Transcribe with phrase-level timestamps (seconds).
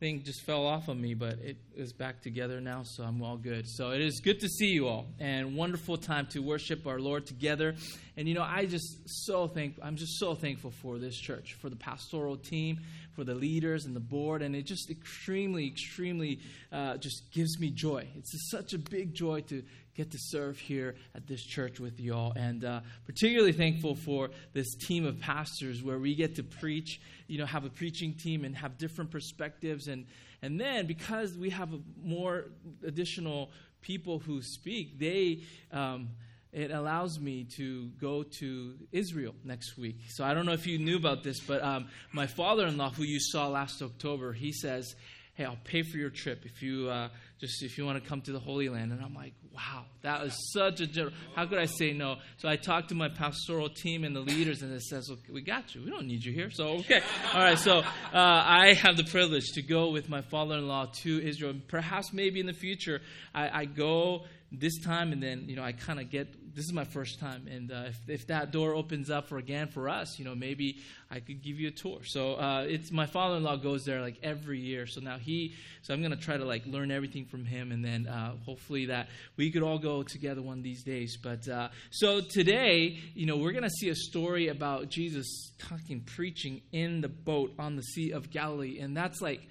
[0.00, 3.36] thing just fell off of me, but it is back together now, so I'm all
[3.36, 3.68] good.
[3.68, 7.26] So it is good to see you all, and wonderful time to worship our Lord
[7.26, 7.74] together.
[8.16, 11.68] And you know, I just so thank I'm just so thankful for this church, for
[11.68, 12.80] the pastoral team,
[13.16, 16.38] for the leaders and the board, and it just extremely, extremely
[16.70, 18.06] uh, just gives me joy.
[18.16, 19.64] It's such a big joy to
[19.98, 24.30] get to serve here at this church with you all, and uh, particularly thankful for
[24.52, 28.44] this team of pastors where we get to preach you know have a preaching team
[28.44, 30.06] and have different perspectives and
[30.40, 31.68] and then because we have
[32.00, 32.44] more
[32.86, 36.10] additional people who speak they um,
[36.52, 39.98] it allows me to go to Israel next week.
[40.08, 43.20] So I don't know if you knew about this, but um, my father-in-law, who you
[43.20, 44.96] saw last October, he says,
[45.38, 47.08] "Hey, I'll pay for your trip if you uh,
[47.40, 50.22] just if you want to come to the Holy Land." And I'm like, wow, that
[50.22, 51.12] was such a general.
[51.34, 52.16] How could I say no?
[52.36, 55.42] So I talked to my pastoral team and the leaders, and it says, okay, we
[55.42, 55.82] got you.
[55.82, 56.50] We don't need you here.
[56.50, 57.00] So, okay.
[57.34, 57.58] All right.
[57.58, 61.54] So uh, I have the privilege to go with my father in law to Israel.
[61.66, 63.00] Perhaps maybe in the future,
[63.34, 66.72] I, I go this time and then, you know, I kind of get this is
[66.72, 70.18] my first time, and uh, if, if that door opens up for again for us,
[70.18, 70.78] you know, maybe
[71.08, 72.00] I could give you a tour.
[72.02, 74.88] So uh, it's my father-in-law goes there like every year.
[74.88, 78.08] So now he, so I'm gonna try to like learn everything from him, and then
[78.08, 81.16] uh, hopefully that we could all go together one of these days.
[81.16, 86.62] But uh, so today, you know, we're gonna see a story about Jesus talking, preaching
[86.72, 89.42] in the boat on the Sea of Galilee, and that's like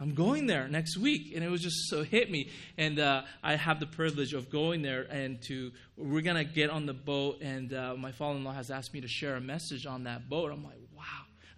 [0.00, 1.32] I'm going there next week.
[1.34, 2.50] And it was just so hit me.
[2.76, 6.70] And uh, I have the privilege of going there and to, we're going to get
[6.70, 7.40] on the boat.
[7.40, 10.28] And uh, my father in law has asked me to share a message on that
[10.28, 10.52] boat.
[10.52, 11.02] I'm like, wow.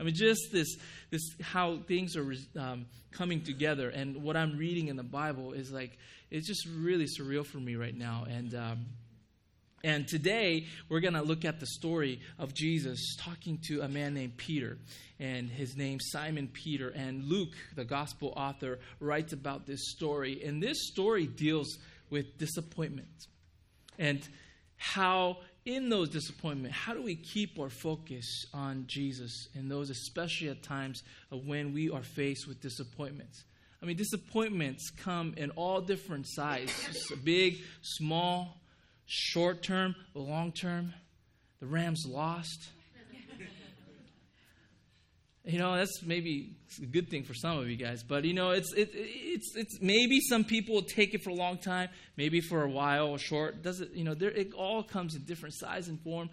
[0.00, 0.76] I mean, just this,
[1.10, 3.88] this how things are um, coming together.
[3.88, 5.98] And what I'm reading in the Bible is like,
[6.30, 8.26] it's just really surreal for me right now.
[8.28, 8.86] And, um,
[9.84, 14.14] and today, we're going to look at the story of Jesus talking to a man
[14.14, 14.78] named Peter
[15.20, 16.88] and his name Simon Peter.
[16.88, 20.42] And Luke, the gospel author, writes about this story.
[20.44, 21.78] And this story deals
[22.10, 23.26] with disappointment
[23.98, 24.26] and
[24.76, 30.48] how in those disappointments, how do we keep our focus on Jesus in those, especially
[30.48, 33.44] at times when we are faced with disappointments?
[33.82, 38.56] I mean, disappointments come in all different sizes big, small,
[39.08, 40.92] short term, long term.
[41.60, 42.68] The Rams lost.
[45.44, 48.50] You know, that's maybe a good thing for some of you guys, but you know,
[48.50, 52.42] it's it, it's it's maybe some people will take it for a long time, maybe
[52.42, 53.62] for a while or short.
[53.62, 53.92] Does it?
[53.94, 56.28] You know, there, it all comes in different size and form.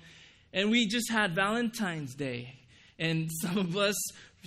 [0.52, 2.59] And we just had Valentine's Day,
[3.00, 3.96] and some of us,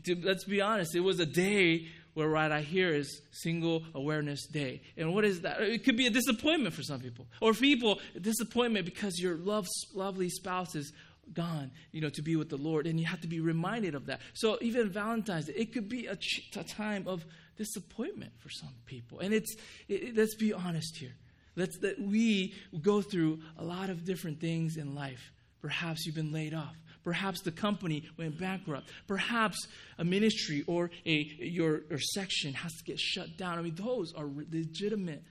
[0.06, 4.81] let's be honest, it was a day where right I hear is Single Awareness Day.
[4.97, 5.61] And what is that?
[5.61, 10.29] It could be a disappointment for some people, or people disappointment because your love, lovely
[10.29, 10.93] spouse is
[11.35, 14.07] gone, you know, to be with the Lord, and you have to be reminded of
[14.07, 14.21] that.
[14.35, 17.25] So even Valentine's Day, it could be a, ch- a time of
[17.57, 19.19] disappointment for some people.
[19.21, 19.57] And it's
[19.89, 21.15] it, let's be honest here.
[21.57, 25.33] Let's that we go through a lot of different things in life.
[25.61, 26.77] Perhaps you've been laid off.
[27.05, 28.89] Perhaps the company went bankrupt.
[29.07, 29.67] Perhaps
[29.99, 33.59] a ministry or a your, your section has to get shut down.
[33.59, 35.23] I mean, those are legitimate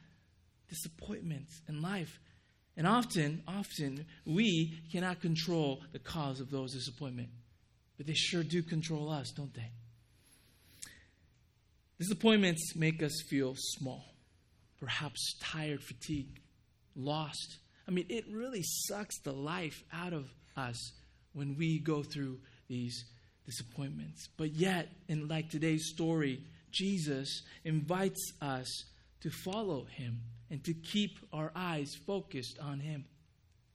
[0.70, 2.20] disappointments in life.
[2.76, 7.34] And often, often, we cannot control the cause of those disappointments.
[7.98, 9.72] But they sure do control us, don't they?
[11.98, 14.06] Disappointments make us feel small,
[14.80, 16.40] perhaps tired, fatigued,
[16.96, 17.58] lost.
[17.88, 20.92] I mean, it really sucks the life out of us
[21.34, 23.06] when we go through these
[23.46, 24.28] disappointments.
[24.38, 28.86] But yet, in like today's story, Jesus invites us
[29.22, 33.06] to follow him and to keep our eyes focused on Him.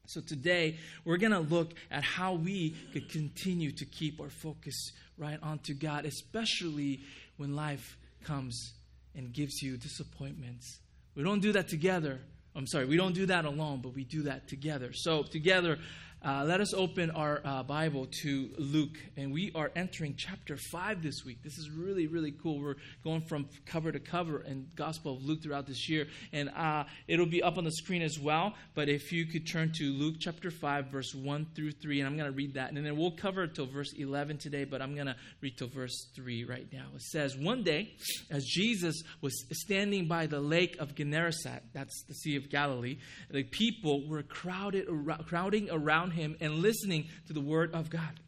[0.07, 4.93] So today, we're going to look at how we could continue to keep our focus
[5.17, 7.01] right onto God, especially
[7.37, 8.75] when life comes
[9.15, 10.81] and gives you disappointments.
[11.15, 12.21] We don't do that together.
[12.55, 14.93] I'm sorry, we don't do that alone, but we do that together.
[14.93, 15.79] So, together,
[16.25, 21.03] uh, let us open our uh, Bible to Luke, and we are entering chapter 5
[21.03, 21.43] this week.
[21.43, 22.61] This is really, really cool.
[22.61, 26.85] We're going from cover to cover in Gospel of Luke throughout this year, and uh,
[27.09, 28.55] it'll be up on the screen as well.
[28.75, 32.17] But if you could turn to Luke chapter 5, verse 1 through 3, and I'm
[32.17, 34.95] going to read that, and then we'll cover it till verse 11 today, but I'm
[34.95, 36.87] going to read till verse 3 right now.
[36.95, 37.95] It says, One day,
[38.31, 42.99] as Jesus was standing by the lake of Gennesaret, that's the Sea of Galilee,
[43.29, 44.87] the people were crowded,
[45.27, 48.21] crowding around him and listening to the word of God.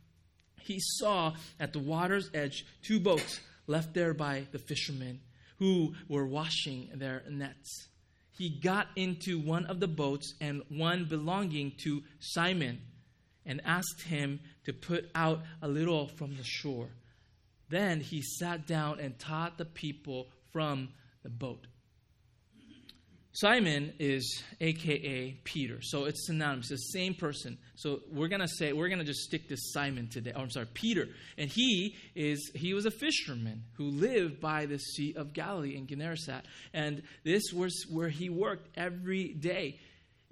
[0.61, 5.21] He saw at the water's edge two boats left there by the fishermen
[5.59, 7.89] who were washing their nets.
[8.37, 12.81] He got into one of the boats and one belonging to Simon
[13.47, 16.89] and asked him to put out a little from the shore.
[17.69, 20.89] Then he sat down and taught the people from
[21.23, 21.67] the boat.
[23.37, 25.81] Simon is AKA Peter.
[25.83, 27.59] So it's synonymous, the same person.
[27.75, 30.33] So we're gonna say we're gonna just stick to Simon today.
[30.37, 31.09] Oh, I'm sorry, Peter.
[31.37, 35.89] And he is he was a fisherman who lived by the Sea of Galilee in
[35.89, 36.45] Gennesaret.
[36.73, 39.81] And this was where he worked every day.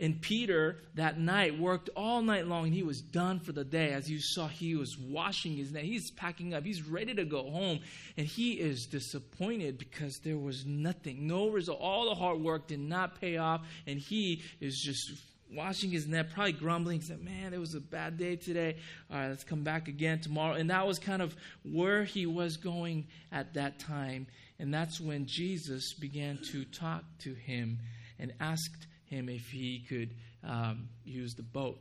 [0.03, 3.93] And Peter that night worked all night long and he was done for the day.
[3.93, 5.85] As you saw, he was washing his net.
[5.85, 6.65] He's packing up.
[6.65, 7.79] He's ready to go home.
[8.17, 11.79] And he is disappointed because there was nothing, no result.
[11.81, 13.61] All the hard work did not pay off.
[13.87, 15.23] And he is just
[15.55, 16.99] washing his net, probably grumbling.
[17.01, 18.79] He said, Man, it was a bad day today.
[19.09, 20.55] All right, let's come back again tomorrow.
[20.55, 24.27] And that was kind of where he was going at that time.
[24.59, 27.79] And that's when Jesus began to talk to him
[28.19, 31.79] and asked him if he could um, use the boat.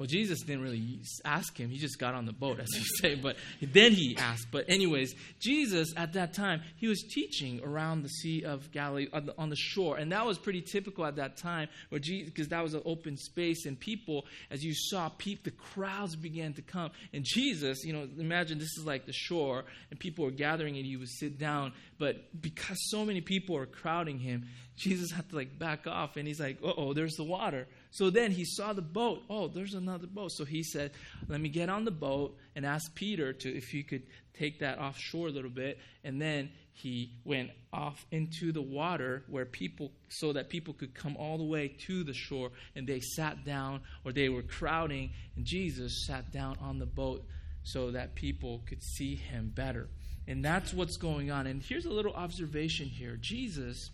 [0.00, 1.68] Well, Jesus didn't really ask him.
[1.68, 3.16] He just got on the boat, as you say.
[3.16, 4.46] But then he asked.
[4.50, 9.26] But, anyways, Jesus at that time, he was teaching around the Sea of Galilee on
[9.26, 9.98] the, on the shore.
[9.98, 13.66] And that was pretty typical at that time because that was an open space.
[13.66, 16.92] And people, as you saw, peep, the crowds began to come.
[17.12, 20.86] And Jesus, you know, imagine this is like the shore, and people were gathering, and
[20.86, 21.74] he would sit down.
[21.98, 24.46] But because so many people were crowding him,
[24.78, 26.16] Jesus had to like back off.
[26.16, 27.68] And he's like, oh, there's the water.
[27.90, 29.22] So then he saw the boat.
[29.28, 30.30] Oh, there's another boat.
[30.32, 30.92] So he said,
[31.28, 34.02] Let me get on the boat and ask Peter to if he could
[34.38, 35.78] take that offshore a little bit.
[36.04, 41.16] And then he went off into the water where people so that people could come
[41.16, 45.44] all the way to the shore and they sat down or they were crowding and
[45.44, 47.24] Jesus sat down on the boat
[47.62, 49.88] so that people could see him better.
[50.26, 51.46] And that's what's going on.
[51.46, 53.18] And here's a little observation here.
[53.20, 53.90] Jesus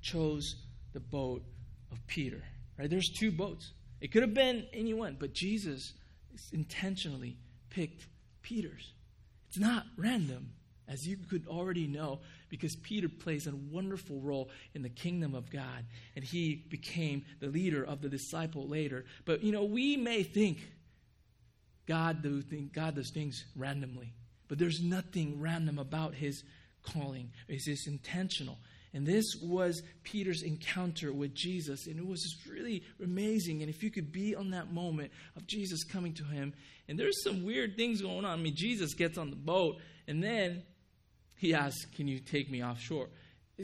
[0.00, 0.54] chose
[0.92, 1.42] the boat
[1.92, 2.42] of Peter.
[2.80, 2.88] Right?
[2.88, 3.72] There's two boats.
[4.00, 5.92] It could have been anyone, but Jesus
[6.50, 7.36] intentionally
[7.68, 8.06] picked
[8.40, 8.94] Peter's.
[9.48, 10.52] It's not random,
[10.88, 15.50] as you could already know, because Peter plays a wonderful role in the kingdom of
[15.50, 15.84] God,
[16.16, 19.04] and he became the leader of the disciple later.
[19.26, 20.60] But you know, we may think
[21.86, 22.40] God, do,
[22.72, 24.14] God does things randomly,
[24.48, 26.44] but there's nothing random about his
[26.82, 27.30] calling.
[27.46, 28.56] It's just intentional.
[28.92, 31.86] And this was Peter's encounter with Jesus.
[31.86, 33.62] And it was just really amazing.
[33.62, 36.52] And if you could be on that moment of Jesus coming to him,
[36.88, 38.24] and there's some weird things going on.
[38.24, 39.76] I mean, Jesus gets on the boat,
[40.08, 40.64] and then
[41.36, 43.08] he asks, Can you take me offshore?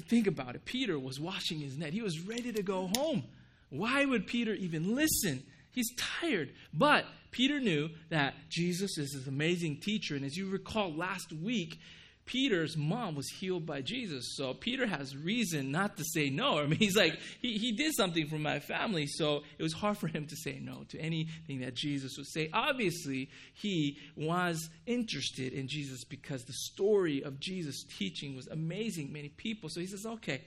[0.08, 0.64] Think about it.
[0.64, 3.25] Peter was washing his net, he was ready to go home.
[3.70, 5.43] Why would Peter even listen?
[5.72, 6.52] He's tired.
[6.72, 10.14] But Peter knew that Jesus is this amazing teacher.
[10.14, 11.79] And as you recall last week,
[12.26, 14.34] Peter's mom was healed by Jesus.
[14.37, 16.58] So Peter has reason not to say no.
[16.62, 19.96] I mean, he's like, he, he did something for my family, so it was hard
[19.96, 22.50] for him to say no to anything that Jesus would say.
[22.52, 29.29] Obviously, he was interested in Jesus because the story of Jesus' teaching was amazing, many
[29.29, 29.69] people.
[29.70, 30.43] So he says, okay,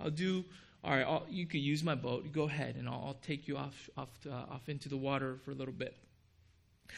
[0.00, 0.44] I'll do,
[0.82, 2.32] all right, I'll, you can use my boat.
[2.32, 5.52] Go ahead, and I'll, I'll take you off, off, uh, off into the water for
[5.52, 5.96] a little bit.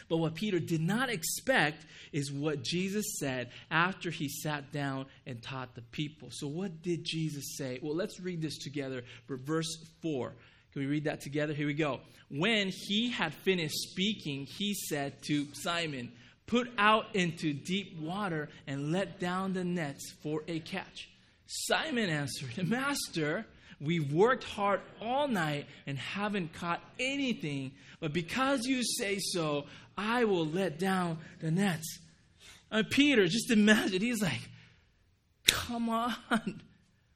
[0.08, 5.42] But what Peter did not expect is what Jesus said after he sat down and
[5.42, 6.28] taught the people.
[6.30, 7.78] So, what did Jesus say?
[7.82, 9.02] Well, let's read this together.
[9.28, 10.32] Verse 4.
[10.72, 11.52] Can we read that together?
[11.52, 12.00] Here we go.
[12.30, 16.12] When he had finished speaking, he said to Simon,
[16.46, 21.08] Put out into deep water and let down the nets for a catch.
[21.46, 23.46] Simon answered, Master,
[23.82, 29.64] We've worked hard all night and haven't caught anything, but because you say so,
[29.96, 31.98] I will let down the nets.
[32.70, 34.48] And Peter, just imagine, he's like,
[35.46, 36.14] come on.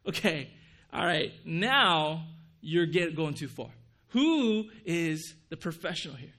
[0.09, 0.50] Okay,
[0.92, 2.28] all right, now
[2.61, 3.71] you're get, going too far.
[4.11, 6.33] Who is the professional here?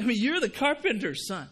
[0.00, 1.50] I mean, you're the carpenter's son.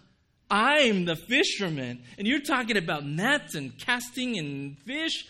[0.50, 2.02] I'm the fisherman.
[2.18, 5.26] And you're talking about nets and casting and fish.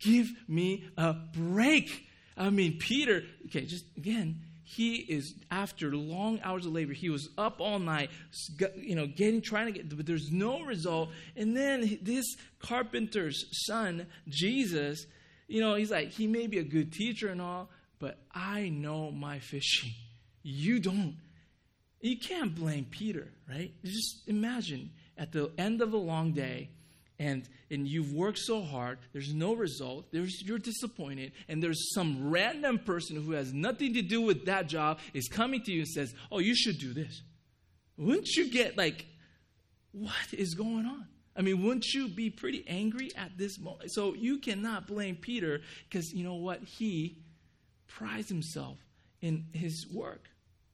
[0.00, 2.06] Give me a break.
[2.36, 7.28] I mean, Peter, okay, just again, he is after long hours of labor he was
[7.36, 8.10] up all night
[8.76, 11.10] you know getting trying to get but there's no result.
[11.36, 12.24] And then this
[12.58, 15.06] carpenter's son jesus
[15.46, 17.68] you know he's like he may be a good teacher and all
[17.98, 19.92] but i know my fishing.
[20.42, 21.16] You don't.
[22.00, 23.72] You can't blame peter right?
[23.84, 26.70] Just imagine at the end of a long day
[27.18, 32.30] and and you've worked so hard there's no result there's you're disappointed and there's some
[32.30, 35.88] random person who has nothing to do with that job is coming to you and
[35.88, 37.22] says oh you should do this.
[37.96, 39.06] Wouldn't you get like
[39.92, 41.06] what is going on?
[41.36, 45.60] I mean wouldn't you be pretty angry at this moment so you cannot blame peter
[45.88, 46.62] because you know what?
[46.64, 47.18] He
[47.86, 48.78] prides himself
[49.20, 50.28] in his work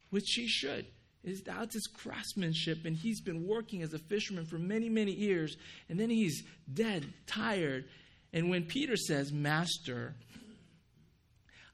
[0.09, 0.87] which he should
[1.23, 5.57] Is that's his craftsmanship, and he's been working as a fisherman for many, many years,
[5.89, 7.85] and then he's dead, tired.
[8.33, 10.15] And when Peter says, Master,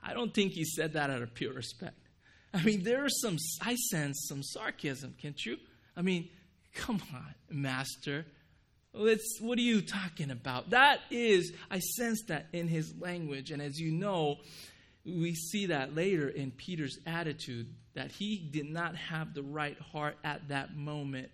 [0.03, 1.99] I don't think he said that out of pure respect.
[2.53, 5.59] I mean, there is some, I sense some sarcasm, can't you?
[5.97, 6.29] I mean,
[6.75, 8.27] come on, Master.
[8.93, 10.71] Let's, what are you talking about?
[10.71, 13.51] That is, I sense that in his language.
[13.51, 14.37] And as you know,
[15.05, 20.17] we see that later in Peter's attitude that he did not have the right heart
[20.23, 21.31] at that moment.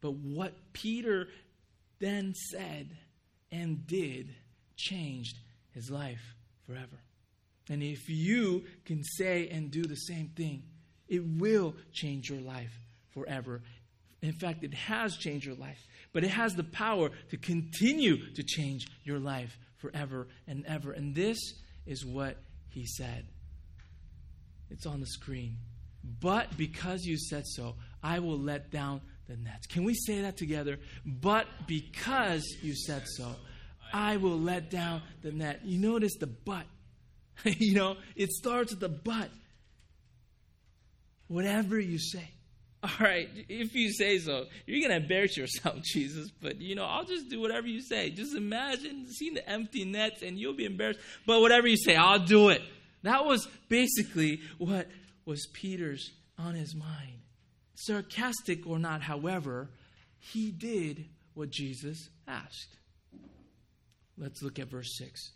[0.00, 1.28] But what Peter
[2.00, 2.96] then said
[3.52, 4.34] and did
[4.76, 5.36] changed
[5.72, 6.34] his life
[6.66, 6.98] forever.
[7.68, 10.62] And if you can say and do the same thing,
[11.08, 12.72] it will change your life
[13.10, 13.62] forever.
[14.22, 18.42] In fact, it has changed your life, but it has the power to continue to
[18.42, 20.92] change your life forever and ever.
[20.92, 21.38] And this
[21.86, 22.38] is what
[22.70, 23.26] he said.
[24.70, 25.58] It's on the screen.
[26.20, 29.66] But because you said so, I will let down the nets.
[29.66, 30.78] Can we say that together?
[31.04, 33.34] But because you said so,
[33.92, 35.60] I will let down the net.
[35.64, 36.64] You notice the but.
[37.44, 39.30] you know, it starts with the but.
[41.28, 42.30] Whatever you say.
[42.80, 46.30] All right, if you say so, you're going to embarrass yourself, Jesus.
[46.40, 48.10] But, you know, I'll just do whatever you say.
[48.10, 51.00] Just imagine seeing the empty nets and you'll be embarrassed.
[51.26, 52.62] But whatever you say, I'll do it.
[53.02, 54.86] That was basically what
[55.28, 57.20] was Peter's on his mind.
[57.74, 59.68] Sarcastic or not, however,
[60.18, 61.04] he did
[61.34, 62.78] what Jesus asked.
[64.16, 65.32] Let's look at verse 6.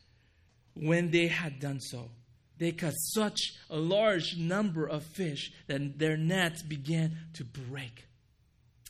[0.72, 2.08] When they had done so,
[2.56, 8.06] they caught such a large number of fish that their nets began to break.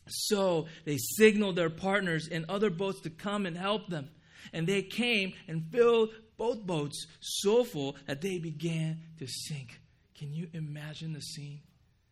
[0.06, 4.08] So they signaled their partners in other boats to come and help them.
[4.52, 9.81] And they came and filled both boats so full that they began to sink.
[10.22, 11.62] Can you imagine the scene?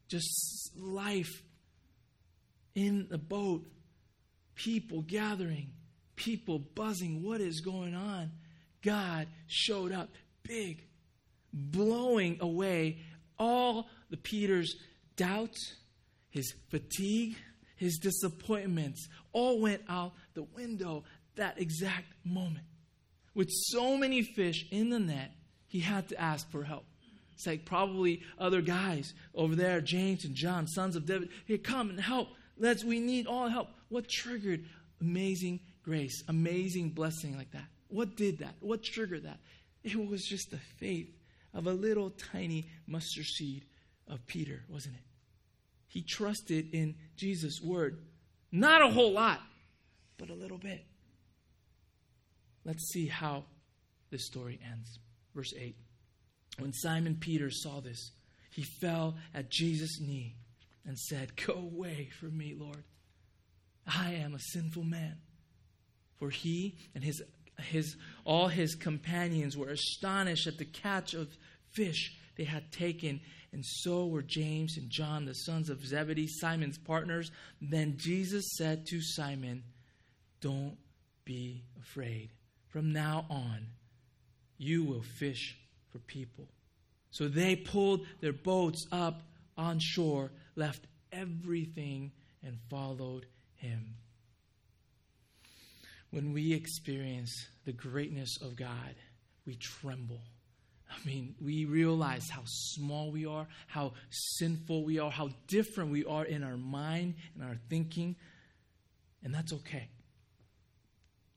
[0.08, 1.44] Just life
[2.74, 3.64] in the boat,
[4.56, 5.70] people gathering,
[6.16, 7.22] people buzzing.
[7.22, 8.32] What is going on?
[8.82, 10.08] God showed up
[10.42, 10.82] big,
[11.52, 12.98] blowing away
[13.38, 14.74] all the Peter's
[15.14, 15.74] doubts,
[16.30, 17.36] his fatigue,
[17.76, 21.04] his disappointments, all went out the window
[21.36, 22.66] that exact moment.
[23.36, 25.30] With so many fish in the net,
[25.68, 26.86] he had to ask for help.
[27.40, 31.30] It's like probably other guys over there, James and John, sons of David.
[31.46, 32.28] Here, come and help.
[32.58, 32.84] Let's.
[32.84, 33.68] We need all help.
[33.88, 34.66] What triggered
[35.00, 37.64] amazing grace, amazing blessing like that?
[37.88, 38.56] What did that?
[38.60, 39.38] What triggered that?
[39.82, 41.08] It was just the faith
[41.54, 43.64] of a little tiny mustard seed
[44.06, 45.04] of Peter, wasn't it?
[45.88, 48.02] He trusted in Jesus' word.
[48.52, 49.40] Not a whole lot,
[50.18, 50.84] but a little bit.
[52.66, 53.44] Let's see how
[54.10, 54.98] this story ends.
[55.34, 55.74] Verse 8.
[56.60, 58.12] When Simon Peter saw this,
[58.50, 60.36] he fell at Jesus' knee
[60.86, 62.84] and said, Go away from me, Lord.
[63.86, 65.16] I am a sinful man.
[66.18, 67.22] For he and his
[67.60, 71.28] his, all his companions were astonished at the catch of
[71.72, 73.20] fish they had taken,
[73.52, 77.30] and so were James and John, the sons of Zebedee, Simon's partners.
[77.60, 79.62] Then Jesus said to Simon,
[80.40, 80.78] Don't
[81.24, 82.30] be afraid.
[82.68, 83.66] From now on,
[84.56, 85.58] you will fish
[85.92, 86.48] for people.
[87.10, 89.22] So they pulled their boats up
[89.56, 93.96] on shore, left everything, and followed him
[96.10, 98.94] when we experience the greatness of God,
[99.46, 100.20] we tremble.
[100.90, 106.04] I mean, we realize how small we are, how sinful we are, how different we
[106.04, 108.16] are in our mind and our thinking.
[109.22, 109.88] And that's okay.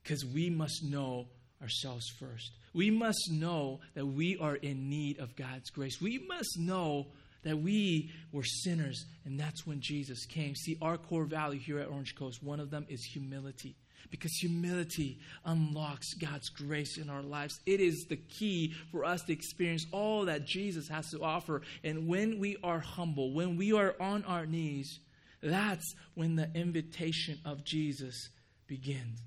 [0.01, 1.27] Because we must know
[1.61, 2.51] ourselves first.
[2.73, 6.01] We must know that we are in need of God's grace.
[6.01, 7.07] We must know
[7.43, 10.55] that we were sinners, and that's when Jesus came.
[10.55, 13.75] See, our core value here at Orange Coast, one of them is humility
[14.09, 17.59] because humility unlocks God's grace in our lives.
[17.65, 21.61] It is the key for us to experience all that Jesus has to offer.
[21.83, 24.99] And when we are humble, when we are on our knees,
[25.41, 28.29] that's when the invitation of Jesus
[28.67, 29.19] begins.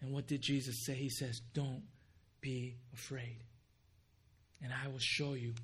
[0.00, 0.94] And what did Jesus say?
[0.94, 1.82] He says, Don't
[2.42, 3.38] be afraid.
[4.62, 5.54] And I will show you.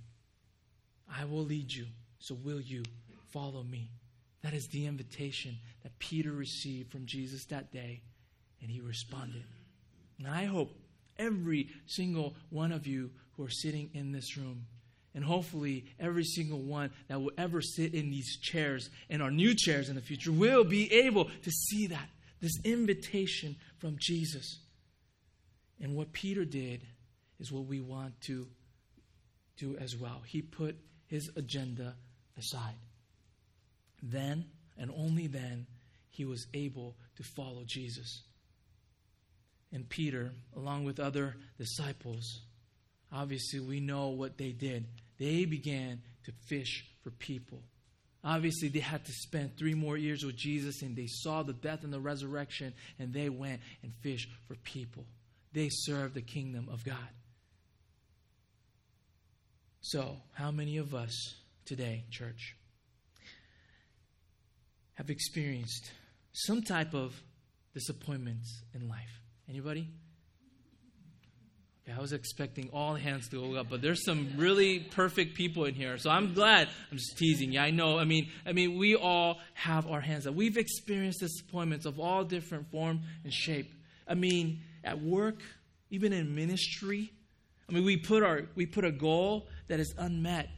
[1.15, 1.87] I will lead you.
[2.19, 2.83] So will you
[3.31, 3.91] follow me?
[4.43, 8.01] That is the invitation that Peter received from Jesus that day,
[8.63, 9.45] and he responded.
[10.19, 10.75] And I hope
[11.19, 14.67] every single one of you who are sitting in this room,
[15.15, 19.55] and hopefully every single one that will ever sit in these chairs and our new
[19.55, 22.09] chairs in the future, will be able to see that
[22.41, 24.61] this invitation from Jesus.
[25.81, 26.83] And what Peter did
[27.39, 28.47] is what we want to
[29.57, 30.23] do as well.
[30.27, 31.95] He put his agenda
[32.37, 32.77] aside.
[34.03, 34.45] then
[34.81, 35.67] and only then
[36.11, 38.23] he was able to follow Jesus.
[39.73, 42.43] And Peter, along with other disciples,
[43.13, 44.87] obviously we know what they did.
[45.19, 47.61] They began to fish for people.
[48.25, 51.85] Obviously, they had to spend three more years with Jesus and they saw the death
[51.85, 55.07] and the resurrection and they went and fished for people.
[55.53, 56.97] They serve the kingdom of God.
[59.81, 62.57] So, how many of us today, church,
[64.95, 65.93] have experienced
[66.33, 67.15] some type of
[67.73, 69.21] disappointments in life?
[69.49, 69.89] Anybody?
[71.97, 75.75] I was expecting all hands to go up, but there's some really perfect people in
[75.75, 75.97] here.
[75.97, 76.69] So I'm glad.
[76.91, 77.53] I'm just teasing.
[77.53, 77.99] Yeah, I know.
[77.99, 80.35] I mean, I mean, we all have our hands up.
[80.35, 83.73] We've experienced disappointments of all different form and shape.
[84.07, 85.43] I mean, at work,
[85.91, 87.13] even in ministry.
[87.69, 90.49] I mean, we put our we put a goal that is unmet.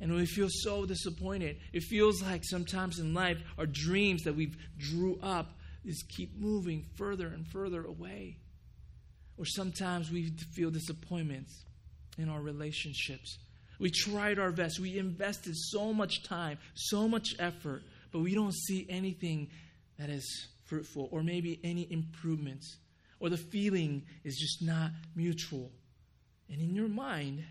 [0.00, 1.56] And we feel so disappointed.
[1.72, 6.86] It feels like sometimes in life, our dreams that we've drew up just keep moving
[6.96, 8.36] further and further away.
[9.36, 11.64] Or sometimes we feel disappointments
[12.16, 13.38] in our relationships.
[13.80, 14.78] We tried our best.
[14.78, 17.82] We invested so much time, so much effort,
[18.12, 19.50] but we don't see anything
[19.98, 22.76] that is fruitful or maybe any improvements.
[23.20, 25.70] Or the feeling is just not mutual.
[26.50, 27.44] And in your mind,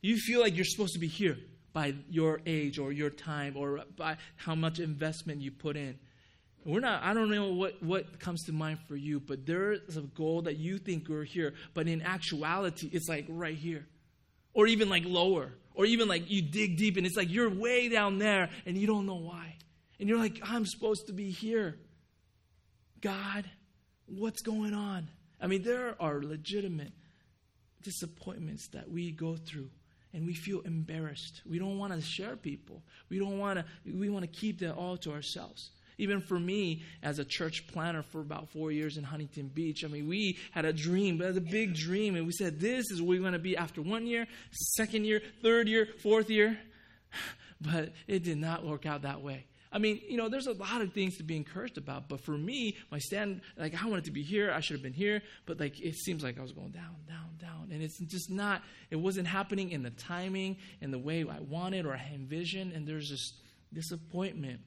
[0.00, 1.36] you feel like you're supposed to be here
[1.72, 5.98] by your age or your time or by how much investment you put in.
[6.64, 9.96] We're not, I don't know what, what comes to mind for you, but there is
[9.96, 13.86] a goal that you think you're here, but in actuality, it's like right here.
[14.52, 15.52] Or even like lower.
[15.74, 18.86] Or even like you dig deep and it's like you're way down there and you
[18.86, 19.56] don't know why.
[19.98, 21.78] And you're like, I'm supposed to be here.
[23.00, 23.48] God,
[24.16, 25.08] what's going on?
[25.40, 26.92] I mean, there are legitimate
[27.82, 29.70] disappointments that we go through
[30.12, 31.42] and we feel embarrassed.
[31.48, 32.82] We don't want to share people.
[33.08, 35.70] We don't want to we want to keep that all to ourselves.
[35.98, 39.88] Even for me, as a church planner for about four years in Huntington Beach, I
[39.88, 43.10] mean, we had a dream, but a big dream, and we said, this is where
[43.10, 46.58] we're going to be after one year, second year, third year, fourth year.
[47.62, 49.44] But it did not work out that way.
[49.72, 52.36] I mean, you know, there's a lot of things to be encouraged about, but for
[52.36, 55.60] me, my stand, like, I wanted to be here, I should have been here, but
[55.60, 58.96] like, it seems like I was going down, down, down, and it's just not, it
[58.96, 63.08] wasn't happening in the timing and the way I wanted or I envisioned, and there's
[63.08, 63.34] just
[63.72, 64.60] disappointment,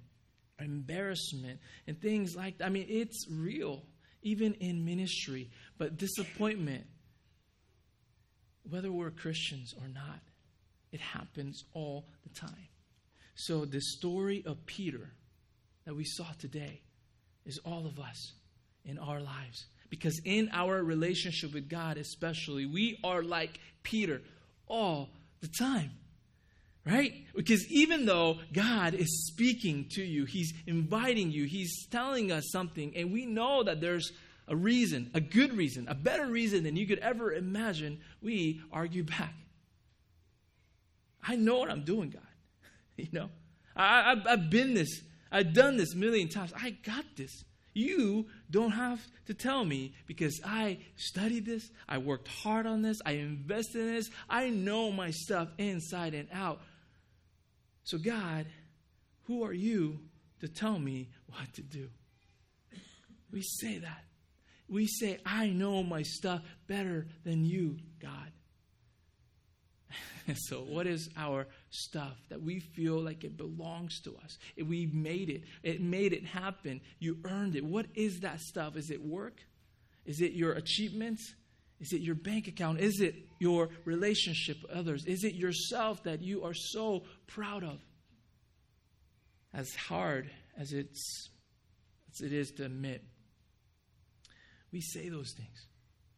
[0.59, 2.65] embarrassment, and things like that.
[2.65, 3.83] I mean, it's real,
[4.21, 6.85] even in ministry, but disappointment,
[8.69, 10.21] whether we're Christians or not,
[10.93, 12.69] it happens all the time.
[13.35, 15.09] So, the story of Peter
[15.85, 16.81] that we saw today
[17.45, 18.33] is all of us
[18.85, 19.65] in our lives.
[19.89, 24.21] Because in our relationship with God, especially, we are like Peter
[24.67, 25.09] all
[25.41, 25.91] the time.
[26.85, 27.13] Right?
[27.35, 32.93] Because even though God is speaking to you, He's inviting you, He's telling us something,
[32.95, 34.11] and we know that there's
[34.47, 39.03] a reason, a good reason, a better reason than you could ever imagine, we argue
[39.03, 39.33] back.
[41.25, 42.21] I know what I'm doing, God.
[42.97, 43.29] You know,
[43.75, 45.01] I, I've, I've been this.
[45.31, 46.53] I've done this a million times.
[46.55, 47.43] I got this.
[47.73, 51.71] You don't have to tell me because I studied this.
[51.89, 52.99] I worked hard on this.
[53.03, 54.09] I invested in this.
[54.29, 56.61] I know my stuff inside and out.
[57.83, 58.45] So, God,
[59.23, 59.99] who are you
[60.41, 61.89] to tell me what to do?
[63.31, 64.03] We say that.
[64.69, 68.31] We say, I know my stuff better than you, God.
[70.35, 74.37] so, what is our stuff that we feel like it belongs to us?
[74.57, 76.81] We made it, it made it happen.
[76.99, 77.63] You earned it.
[77.63, 78.75] What is that stuff?
[78.75, 79.41] Is it work?
[80.05, 81.33] Is it your achievements?
[81.79, 82.79] Is it your bank account?
[82.79, 85.05] Is it your relationship with others?
[85.05, 87.79] Is it yourself that you are so proud of?
[89.53, 91.29] As hard as it's
[92.13, 93.03] as it is to admit,
[94.71, 95.67] we say those things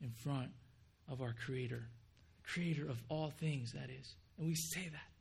[0.02, 0.50] in front
[1.08, 1.88] of our Creator
[2.46, 4.16] creator of all things, that is.
[4.38, 5.15] And we say that.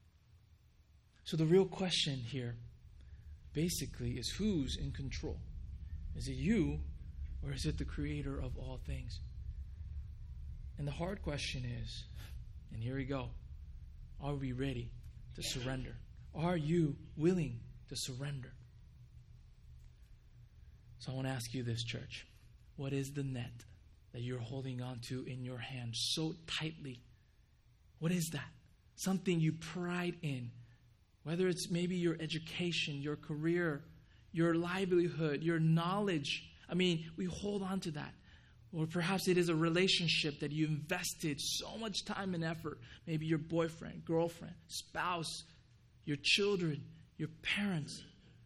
[1.25, 2.57] So the real question here
[3.53, 5.39] basically is who's in control?
[6.17, 6.81] Is it you
[7.43, 9.21] or is it the creator of all things?
[10.79, 12.05] And the hard question is,
[12.73, 13.29] and here we go,
[14.23, 14.91] are we ready
[15.37, 15.97] to surrender?
[16.35, 18.53] Are you willing to surrender?
[20.99, 22.27] So I want to ask you this, church.
[22.77, 23.65] What is the net
[24.13, 27.01] that you're holding on to in your hand so tightly
[28.05, 28.51] what is that?
[28.97, 30.51] Something you pride in.
[31.25, 33.83] Whether it's maybe your education, your career,
[34.33, 36.45] your livelihood, your knowledge.
[36.69, 38.15] I mean, we hold on to that.
[38.73, 42.79] Or perhaps it is a relationship that you invested so much time and effort.
[43.07, 45.45] Maybe your boyfriend, girlfriend, spouse,
[46.05, 46.83] your children,
[47.17, 48.03] your parents,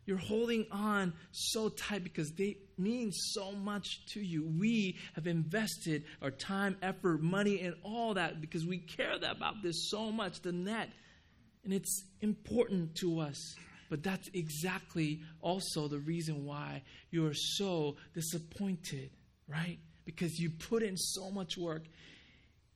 [0.08, 4.42] You're holding on so tight because they mean so much to you.
[4.58, 9.90] We have invested our time, effort, money, and all that because we care about this
[9.90, 10.88] so much, the net.
[11.64, 13.54] And it's important to us.
[13.90, 19.10] But that's exactly also the reason why you're so disappointed,
[19.46, 19.78] right?
[20.04, 21.84] Because you put in so much work.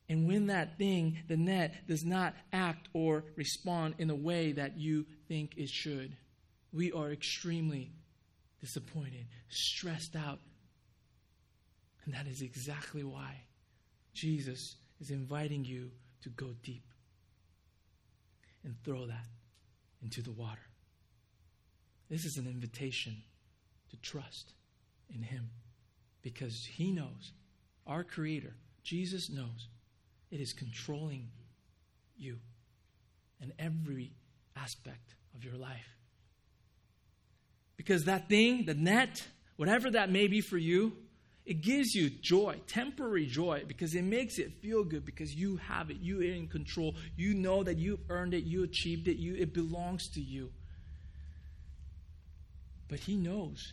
[0.09, 4.79] And when that thing, the net, does not act or respond in a way that
[4.79, 6.17] you think it should,
[6.73, 7.93] we are extremely
[8.61, 10.39] disappointed, stressed out.
[12.05, 13.43] And that is exactly why
[14.15, 15.91] Jesus is inviting you
[16.23, 16.92] to go deep
[18.65, 19.27] and throw that
[20.03, 20.61] into the water.
[22.09, 23.23] This is an invitation
[23.91, 24.53] to trust
[25.15, 25.51] in Him
[26.23, 27.33] because He knows,
[27.87, 29.69] our Creator, Jesus knows,
[30.31, 31.29] it is controlling
[32.17, 32.39] you
[33.41, 34.13] and every
[34.57, 35.97] aspect of your life.
[37.77, 40.93] Because that thing, the net, whatever that may be for you,
[41.45, 45.91] it gives you joy, temporary joy, because it makes it feel good because you have
[45.91, 45.97] it.
[46.01, 46.95] You are in control.
[47.17, 50.53] You know that you've earned it, you achieved it, you it belongs to you.
[52.89, 53.73] But he knows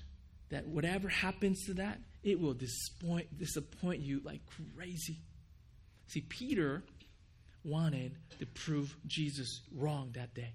[0.50, 4.42] that whatever happens to that, it will disappoint, disappoint you like
[4.76, 5.18] crazy.
[6.08, 6.84] See, Peter
[7.64, 10.54] wanted to prove Jesus wrong that day.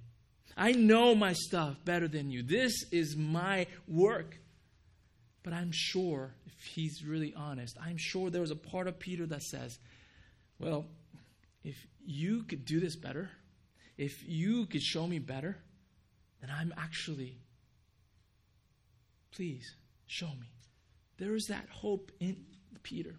[0.57, 2.42] I know my stuff better than you.
[2.42, 4.38] This is my work.
[5.44, 9.26] But I'm sure, if he's really honest, I'm sure there was a part of Peter
[9.26, 9.78] that says,
[10.59, 10.87] well,
[11.62, 13.30] if you could do this better,
[13.96, 15.59] if you could show me better,
[16.40, 17.37] then I'm actually,
[19.30, 19.76] please
[20.07, 20.50] show me.
[21.18, 22.37] There is that hope in
[22.83, 23.14] Peter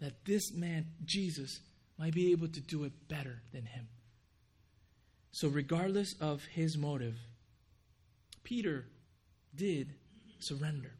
[0.00, 1.60] that this man, Jesus,
[1.98, 3.88] might be able to do it better than him.
[5.32, 7.16] So, regardless of his motive,
[8.44, 8.86] Peter
[9.54, 9.94] did
[10.38, 10.92] surrender.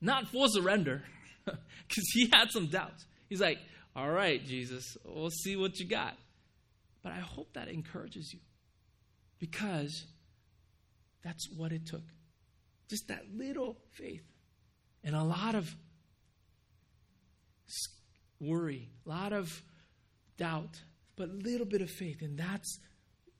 [0.00, 1.02] Not full surrender,
[1.44, 3.04] because he had some doubts.
[3.28, 3.58] He's like,
[3.94, 6.16] All right, Jesus, we'll see what you got.
[7.02, 8.40] But I hope that encourages you
[9.38, 10.04] because
[11.22, 12.02] that's what it took.
[12.88, 14.24] Just that little faith
[15.02, 15.74] and a lot of
[18.40, 19.62] worry, a lot of
[20.38, 20.80] doubt,
[21.16, 22.22] but a little bit of faith.
[22.22, 22.78] And that's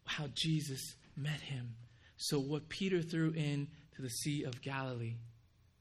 [0.04, 1.74] how Jesus met him.
[2.16, 5.16] So, what Peter threw in to the Sea of Galilee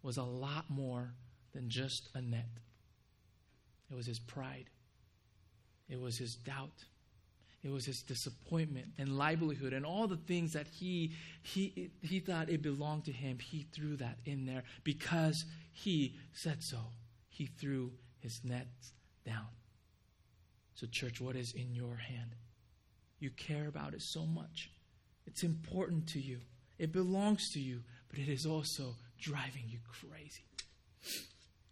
[0.01, 1.13] was a lot more
[1.53, 2.49] than just a net.
[3.91, 4.69] It was his pride,
[5.89, 6.85] it was his doubt,
[7.63, 12.49] it was his disappointment and livelihood and all the things that he, he, he thought
[12.49, 13.37] it belonged to him.
[13.39, 16.77] He threw that in there because he said so.
[17.27, 18.93] He threw his nets
[19.25, 19.47] down.
[20.75, 22.35] So, church, what is in your hand?
[23.19, 24.71] You care about it so much.
[25.25, 26.39] It's important to you.
[26.77, 30.45] It belongs to you, but it is also driving you crazy.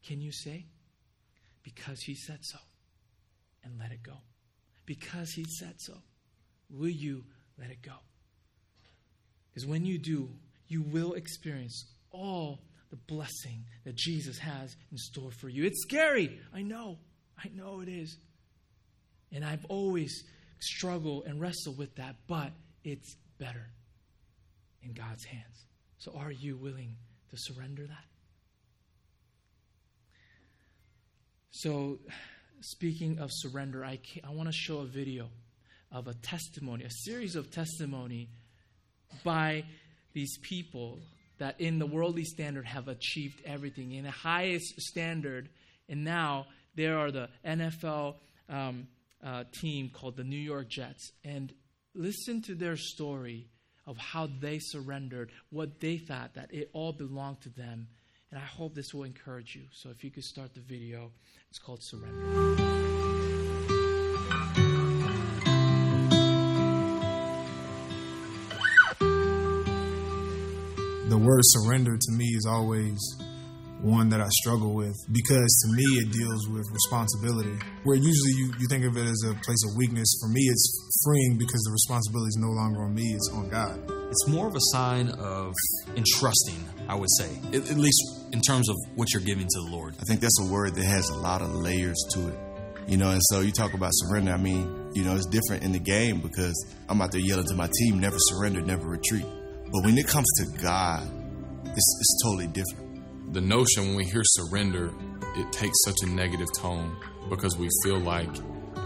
[0.06, 0.66] Can you say,
[1.64, 2.60] because he said so,
[3.64, 4.18] and let it go?
[4.86, 5.94] Because he said so,
[6.70, 7.24] will you
[7.60, 7.94] let it go?
[9.50, 10.30] Because when you do,
[10.68, 15.66] you will experience all the blessing that Jesus has in store for you.
[15.66, 16.40] It's scary.
[16.54, 16.98] I know.
[17.38, 18.18] I know it is.
[19.32, 20.24] And I've always
[20.60, 22.52] struggled and wrestled with that, but
[22.84, 23.68] it's better
[24.82, 25.66] in God's hands.
[25.98, 26.96] So are you willing
[27.30, 28.06] to surrender that?
[31.52, 32.00] So,
[32.62, 35.30] speaking of surrender, I, I want to show a video
[35.92, 38.30] of a testimony, a series of testimony
[39.24, 39.64] by
[40.14, 41.00] these people
[41.40, 45.50] that in the worldly standard have achieved everything in the highest standard
[45.88, 48.16] and now there are the nfl
[48.50, 48.88] um,
[49.24, 51.54] uh, team called the New York Jets and
[51.94, 53.48] listen to their story
[53.88, 57.88] of how they surrendered, what they thought that it all belonged to them.
[58.30, 59.64] And I hope this will encourage you.
[59.72, 61.12] So if you could start the video,
[61.50, 62.56] it's called Surrender.
[71.08, 73.00] The word surrender to me is always
[73.82, 77.58] one that I struggle with because to me it deals with responsibility.
[77.84, 81.02] Where usually you, you think of it as a place of weakness, for me it's
[81.06, 83.80] freeing because the responsibility is no longer on me, it's on God.
[84.10, 85.54] It's more of a sign of
[85.96, 89.70] entrusting, I would say, at, at least in terms of what you're giving to the
[89.70, 89.96] Lord.
[90.00, 92.40] I think that's a word that has a lot of layers to it.
[92.88, 94.32] You know, and so you talk about surrender.
[94.32, 96.56] I mean, you know, it's different in the game because
[96.88, 99.26] I'm out there yelling to my team, never surrender, never retreat.
[99.66, 101.04] But when it comes to God,
[101.66, 102.87] it's, it's totally different
[103.32, 104.94] the notion when we hear surrender,
[105.36, 106.96] it takes such a negative tone
[107.30, 108.30] because we feel like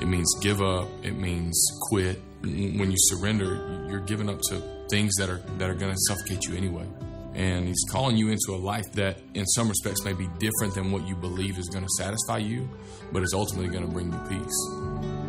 [0.02, 2.22] it means give up, it means quit.
[2.42, 6.44] When you surrender, you're giving up to, things that are that are going to suffocate
[6.46, 6.88] you anyway.
[7.34, 10.92] And he's calling you into a life that, in some respects, may be different than
[10.92, 12.68] what you believe is going to satisfy you,
[13.12, 15.21] but is ultimately going to bring you peace.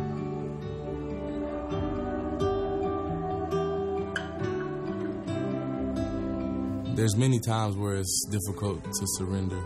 [6.95, 9.59] There's many times where it's difficult to surrender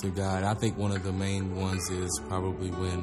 [0.00, 0.42] to God.
[0.42, 3.02] I think one of the main ones is probably when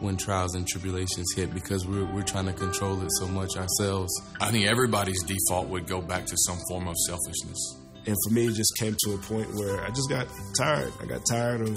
[0.00, 4.10] when trials and tribulations hit because we're, we're trying to control it so much ourselves.
[4.40, 7.76] I think everybody's default would go back to some form of selfishness.
[8.10, 10.26] And for me, it just came to a point where I just got
[10.58, 10.92] tired.
[11.00, 11.76] I got tired of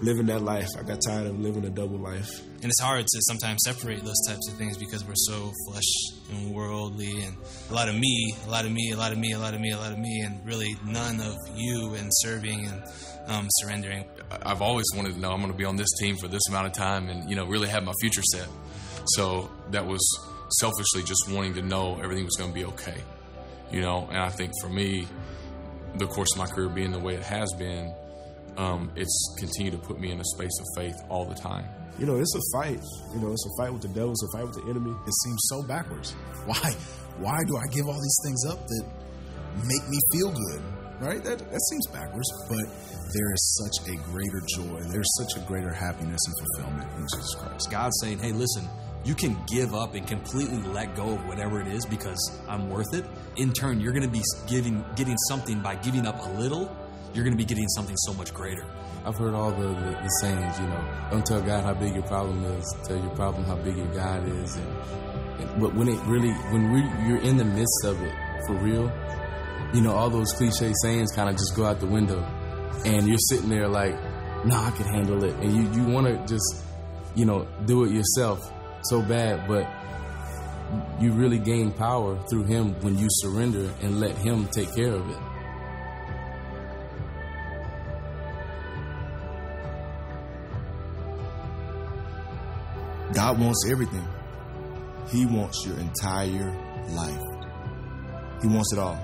[0.00, 0.68] living that life.
[0.78, 2.30] I got tired of living a double life.
[2.62, 5.92] And it's hard to sometimes separate those types of things because we're so flesh
[6.30, 7.36] and worldly and
[7.70, 9.58] a lot of me, a lot of me, a lot of me, a lot of
[9.58, 12.82] me, a lot of me, and really none of you and serving and
[13.26, 14.04] um, surrendering.
[14.30, 16.68] I've always wanted to know I'm going to be on this team for this amount
[16.68, 18.48] of time and, you know, really have my future set.
[19.16, 20.00] So that was
[20.60, 23.02] selfishly just wanting to know everything was going to be okay,
[23.72, 25.08] you know, and I think for me,
[25.96, 27.94] the course of my career being the way it has been,
[28.56, 31.66] um, it's continued to put me in a space of faith all the time.
[31.98, 32.80] You know, it's a fight.
[33.14, 34.10] You know, it's a fight with the devil.
[34.10, 34.90] It's a fight with the enemy.
[34.90, 36.12] It seems so backwards.
[36.46, 36.74] Why?
[37.18, 38.84] Why do I give all these things up that
[39.62, 40.62] make me feel good?
[41.00, 41.22] Right?
[41.22, 42.26] That that seems backwards.
[42.48, 42.66] But
[43.14, 44.80] there is such a greater joy.
[44.90, 47.70] There's such a greater happiness and fulfillment in Jesus Christ.
[47.70, 48.68] God's saying, hey, listen,
[49.04, 52.94] you can give up and completely let go of whatever it is because I'm worth
[52.94, 53.04] it.
[53.36, 56.74] In turn, you're going to be giving, getting something by giving up a little.
[57.12, 58.64] You're going to be getting something so much greater.
[59.04, 62.04] I've heard all the, the, the sayings, you know, don't tell God how big your
[62.04, 64.56] problem is, tell your problem how big your God is.
[64.56, 64.66] And,
[65.40, 68.14] and but when it really, when we, you're in the midst of it
[68.46, 68.90] for real,
[69.74, 72.22] you know, all those cliche sayings kind of just go out the window,
[72.86, 73.94] and you're sitting there like,
[74.46, 76.64] no, nah, I can handle it, and you you want to just,
[77.14, 78.40] you know, do it yourself
[78.84, 79.66] so bad, but
[81.00, 85.08] you really gain power through Him when you surrender and let Him take care of
[85.08, 85.18] it.
[93.14, 94.06] God wants everything.
[95.10, 96.50] He wants your entire
[96.90, 97.22] life.
[98.42, 98.98] He wants it all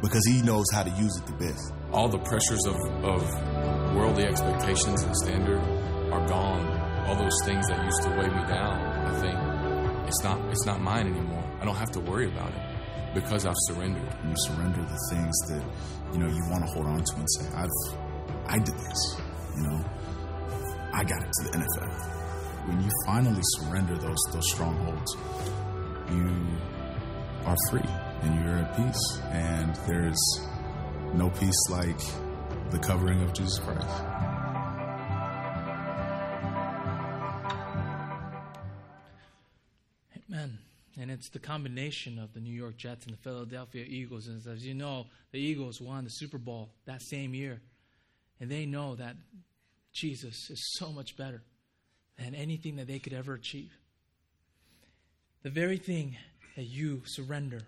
[0.00, 1.72] because He knows how to use it the best.
[1.92, 5.58] All the pressures of, of worldly expectations and standard
[6.12, 6.66] are gone.
[7.06, 8.93] All those things that used to weigh me down,
[10.06, 11.44] It's not it's not mine anymore.
[11.60, 14.02] I don't have to worry about it because I've surrendered.
[14.28, 15.62] You surrender the things that
[16.12, 17.68] you know you want to hold on to and say, "I've
[18.46, 19.20] I did this,"
[19.56, 19.84] you know,
[20.92, 22.14] I got it to the NFL
[22.66, 25.16] when you finally surrender those those strongholds,
[26.10, 26.46] you
[27.44, 27.90] are free
[28.22, 29.20] and you're at peace.
[29.30, 30.40] And there's
[31.14, 32.00] no peace like
[32.70, 34.23] the covering of Jesus Christ.
[41.34, 44.28] The combination of the New York Jets and the Philadelphia Eagles.
[44.28, 47.60] And as you know, the Eagles won the Super Bowl that same year.
[48.40, 49.16] And they know that
[49.92, 51.42] Jesus is so much better
[52.18, 53.72] than anything that they could ever achieve.
[55.42, 56.16] The very thing
[56.56, 57.62] that you surrender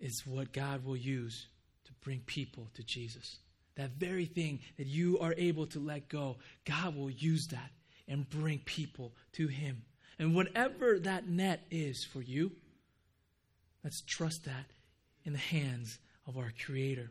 [0.00, 1.46] is what God will use
[1.84, 3.36] to bring people to Jesus.
[3.76, 7.70] That very thing that you are able to let go, God will use that
[8.08, 9.82] and bring people to Him.
[10.18, 12.52] And whatever that net is for you,
[13.84, 14.66] let's trust that
[15.24, 17.10] in the hands of our Creator.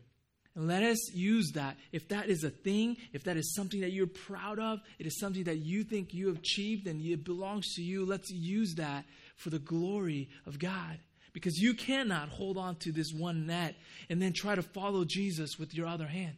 [0.56, 1.76] And let us use that.
[1.92, 5.20] If that is a thing, if that is something that you're proud of, it is
[5.20, 9.04] something that you think you have achieved and it belongs to you, let's use that
[9.36, 10.98] for the glory of God.
[11.34, 13.76] Because you cannot hold on to this one net
[14.08, 16.36] and then try to follow Jesus with your other hand.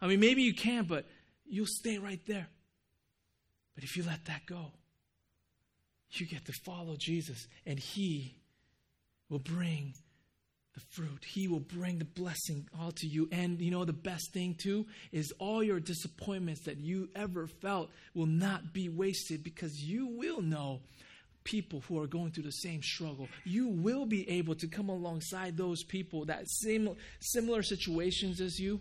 [0.00, 1.04] I mean, maybe you can, but
[1.44, 2.46] you'll stay right there.
[3.74, 4.70] But if you let that go,
[6.12, 8.36] you get to follow Jesus, and He
[9.28, 9.94] will bring
[10.74, 11.24] the fruit.
[11.24, 13.28] He will bring the blessing all to you.
[13.32, 17.90] And you know, the best thing too is all your disappointments that you ever felt
[18.14, 20.80] will not be wasted because you will know
[21.44, 23.28] people who are going through the same struggle.
[23.44, 28.80] You will be able to come alongside those people that same similar situations as you.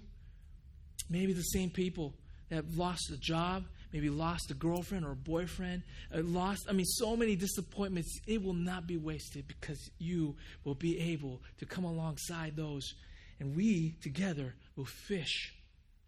[1.09, 2.13] Maybe the same people
[2.49, 6.85] that lost a job, maybe lost a girlfriend or a boyfriend, uh, lost, I mean,
[6.85, 11.83] so many disappointments, it will not be wasted because you will be able to come
[11.83, 12.93] alongside those,
[13.39, 15.53] and we together will fish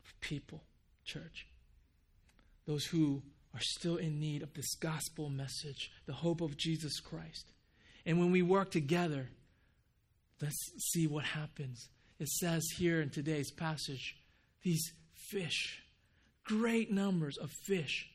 [0.04, 0.64] for people,
[1.06, 1.48] church.
[2.66, 7.52] Those who are still in need of this gospel message, the hope of Jesus Christ.
[8.06, 9.30] And when we work together,
[10.42, 10.56] let's
[10.92, 11.90] see what happens.
[12.20, 14.16] It says here in today's passage,
[14.64, 15.84] these fish
[16.46, 18.08] great numbers of fish.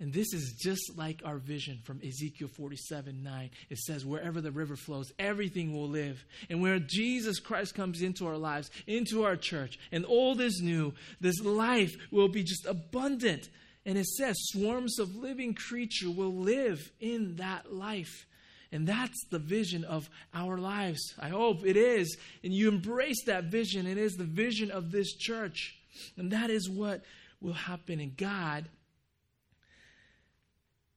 [0.00, 3.50] And this is just like our vision from Ezekiel 47 9.
[3.68, 6.24] It says, wherever the river flows, everything will live.
[6.48, 10.94] And where Jesus Christ comes into our lives, into our church, and old is new,
[11.20, 13.50] this life will be just abundant.
[13.84, 18.26] And it says, swarms of living creature will live in that life.
[18.72, 21.14] And that's the vision of our lives.
[21.18, 22.16] I hope it is.
[22.42, 23.86] And you embrace that vision.
[23.86, 25.76] It is the vision of this church.
[26.16, 27.02] And that is what
[27.40, 28.00] will happen.
[28.00, 28.68] And God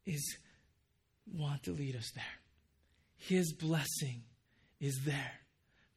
[0.06, 0.38] is
[1.32, 2.24] want to lead us there.
[3.18, 4.24] His blessing
[4.80, 5.32] is there.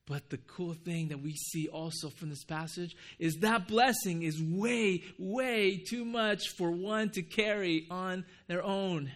[0.06, 4.40] But the cool thing that we see also from this passage is that blessing is
[4.40, 9.10] way, way too much for one to carry on their own.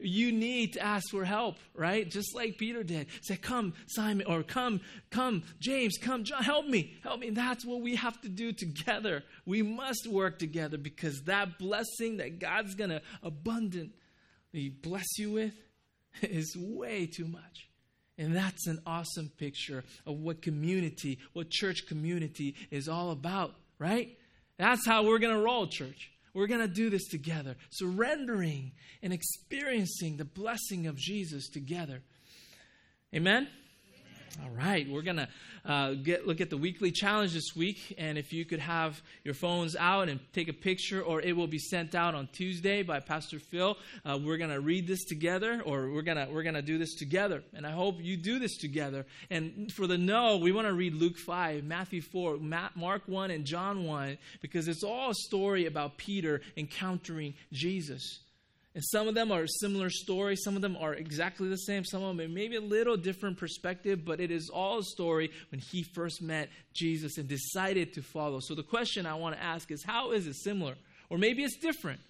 [0.00, 2.08] You need to ask for help, right?
[2.08, 3.08] Just like Peter did.
[3.22, 4.80] Say, come, Simon, or come,
[5.10, 7.30] come, James, come, John, help me, help me.
[7.30, 9.24] That's what we have to do together.
[9.44, 13.92] We must work together because that blessing that God's going to abundant
[14.52, 15.54] he bless you with
[16.22, 17.68] is way too much.
[18.16, 24.18] And that's an awesome picture of what community, what church community is all about, right?
[24.56, 26.10] That's how we're going to roll, church.
[26.38, 28.70] We're going to do this together, surrendering
[29.02, 32.00] and experiencing the blessing of Jesus together.
[33.12, 33.48] Amen?
[34.42, 35.28] All right, we're going to
[35.64, 39.34] uh, get look at the weekly challenge this week, and if you could have your
[39.34, 43.00] phones out and take a picture, or it will be sent out on Tuesday by
[43.00, 43.76] Pastor Phil.
[44.04, 47.42] Uh, we're going to read this together, or we're gonna we're gonna do this together,
[47.54, 49.06] and I hope you do this together.
[49.30, 53.44] And for the know, we want to read Luke five, Matthew four, Mark one, and
[53.44, 58.20] John one, because it's all a story about Peter encountering Jesus.
[58.74, 62.02] And some of them are similar stories, some of them are exactly the same, some
[62.02, 65.82] of them maybe a little different perspective, but it is all a story when he
[65.94, 68.40] first met Jesus and decided to follow.
[68.40, 70.76] So the question I want to ask is how is it similar?
[71.10, 72.00] Or maybe it's different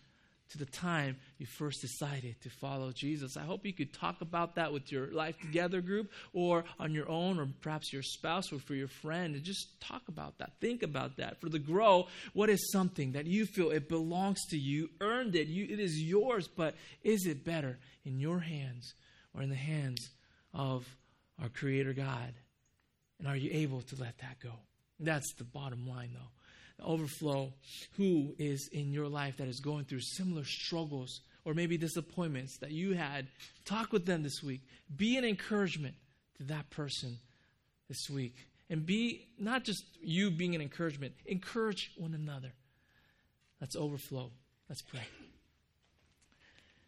[0.50, 3.36] to the time you first decided to follow Jesus.
[3.36, 7.08] I hope you could talk about that with your Life Together group or on your
[7.08, 10.52] own, or perhaps your spouse or for your friend, and just talk about that.
[10.60, 11.40] Think about that.
[11.40, 15.48] For the grow, what is something that you feel it belongs to you, earned it,
[15.48, 18.94] you, it is yours, but is it better in your hands
[19.34, 20.10] or in the hands
[20.54, 20.86] of
[21.40, 22.34] our Creator God?
[23.18, 24.52] And are you able to let that go?
[25.00, 26.37] That's the bottom line, though
[26.84, 27.52] overflow
[27.96, 32.72] who is in your life that is going through similar struggles or maybe disappointments that
[32.72, 33.26] you had.
[33.64, 34.60] Talk with them this week.
[34.96, 35.94] Be an encouragement
[36.36, 37.18] to that person
[37.88, 38.34] this week.
[38.70, 42.52] And be not just you being an encouragement, encourage one another.
[43.60, 44.30] Let's overflow.
[44.68, 45.06] Let's pray.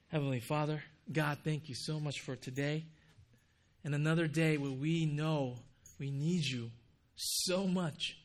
[0.08, 2.84] Heavenly Father, God, thank you so much for today
[3.84, 5.56] and another day where we know
[5.98, 6.70] we need you
[7.16, 8.19] so much.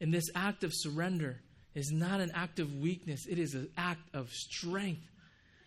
[0.00, 1.40] And this act of surrender
[1.74, 5.06] is not an act of weakness, it is an act of strength.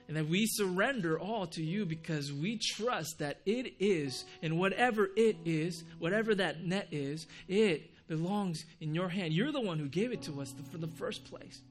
[0.08, 5.10] And that we surrender all to you because we trust that it is, and whatever
[5.16, 9.34] it is, whatever that net is, it belongs in your hand.
[9.34, 11.62] You're the one who gave it to us for the first place.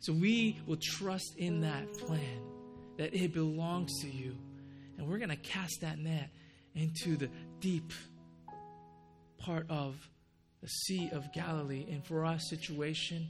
[0.00, 2.42] So we will trust in that plan,
[2.98, 4.36] that it belongs to you.
[4.98, 6.28] And we're going to cast that net
[6.74, 7.92] into the deep
[9.38, 9.94] part of
[10.62, 11.86] the Sea of Galilee.
[11.90, 13.28] And for our situation,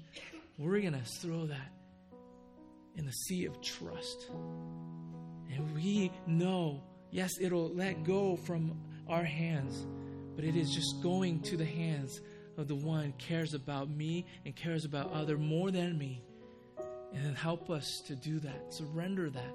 [0.58, 1.72] we're going to throw that
[2.96, 4.30] in the sea of trust.
[5.50, 9.86] And we know, yes, it'll let go from our hands,
[10.36, 12.20] but it is just going to the hands
[12.58, 16.22] of the one cares about me and cares about other more than me.
[17.14, 18.72] And help us to do that.
[18.72, 19.54] Surrender that.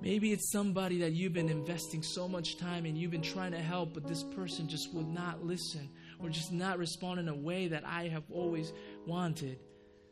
[0.00, 3.60] Maybe it's somebody that you've been investing so much time and you've been trying to
[3.60, 5.88] help, but this person just will not listen
[6.22, 8.72] or just not respond in a way that I have always
[9.06, 9.58] wanted.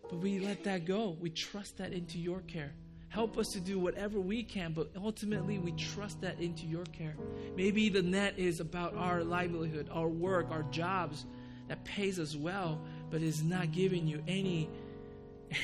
[0.09, 1.17] But we let that go.
[1.21, 2.73] We trust that into your care.
[3.09, 7.17] Help us to do whatever we can, but ultimately we trust that into your care.
[7.57, 11.27] Maybe the net is about our livelihood, our work, our jobs
[11.69, 14.69] that pays us well, but is not giving you any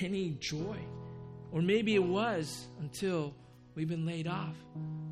[0.00, 0.78] any joy.
[1.52, 3.32] Or maybe it was until
[3.76, 4.56] we've been laid off.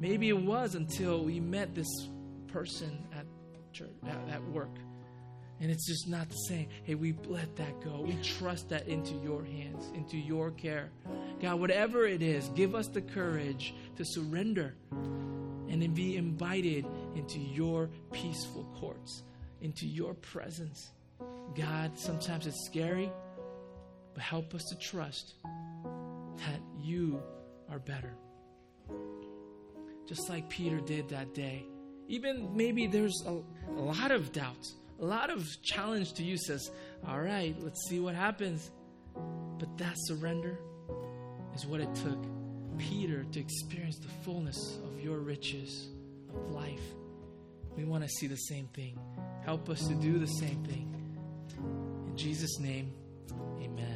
[0.01, 2.09] Maybe it was until we met this
[2.49, 3.27] person at
[3.73, 4.71] church at, at work
[5.61, 6.69] and it's just not the same.
[6.83, 8.01] Hey, we let that go.
[8.01, 10.91] We trust that into your hands, into your care.
[11.41, 17.39] God, whatever it is, give us the courage to surrender and then be invited into
[17.39, 19.23] your peaceful courts,
[19.61, 20.91] into your presence.
[21.57, 23.11] God, sometimes it's scary,
[24.13, 25.35] but help us to trust
[26.37, 27.23] that you
[27.71, 28.15] are better.
[30.07, 31.65] Just like Peter did that day.
[32.09, 33.41] Even maybe there's a,
[33.71, 36.71] a lot of doubts a lot of challenge to you says,
[37.07, 38.71] all right, let's see what happens.
[39.59, 40.59] But that surrender
[41.55, 42.19] is what it took
[42.79, 45.89] Peter to experience the fullness of your riches
[46.35, 46.83] of life.
[47.77, 48.99] We want to see the same thing.
[49.45, 50.91] Help us to do the same thing.
[52.09, 52.93] In Jesus' name,
[53.61, 53.94] amen.